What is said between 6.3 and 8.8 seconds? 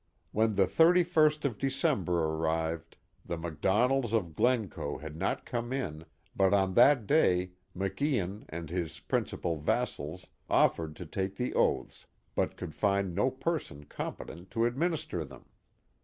but on that day Maclan and